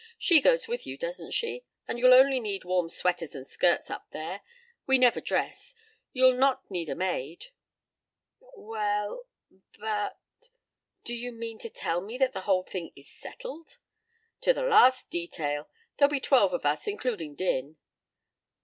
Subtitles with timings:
[0.17, 1.63] She goes with you, doesn't she?
[1.87, 4.41] And you'll only need warm sweaters and skirts up there.
[4.87, 5.75] We never dress.
[6.11, 7.51] You'll not need a maid."
[8.57, 9.27] "Well
[9.77, 10.17] but
[11.03, 13.77] do you mean to tell me that the whole thing is settled?"
[14.41, 15.69] "To the last detail.
[15.99, 17.77] There'll be twelve of us, including Din."